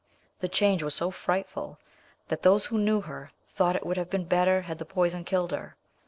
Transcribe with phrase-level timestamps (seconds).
[0.39, 1.77] The change was so frightful
[2.29, 5.51] that those who knew her thought it would have been better had the poison killed
[5.51, 5.75] her.